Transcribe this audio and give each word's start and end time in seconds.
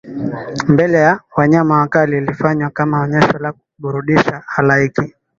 mbele 0.67 0.97
ya 0.97 1.19
wanyama 1.35 1.79
wakali 1.79 2.17
ilifanywa 2.17 2.69
kama 2.69 3.01
onyesho 3.01 3.37
la 3.39 3.53
kuburudisha 3.53 4.43
halaiki 4.45 5.13